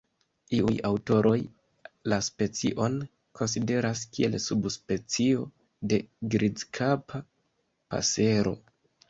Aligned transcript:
Iuj 0.59 0.71
aŭtoroj 0.87 1.33
la 2.13 2.17
specion 2.27 2.95
konsideras 3.41 4.01
kiel 4.15 4.39
subspecio 4.47 5.45
de 5.93 6.01
Grizkapa 6.37 7.23
pasero. 7.29 8.57